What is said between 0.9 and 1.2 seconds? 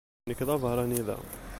da.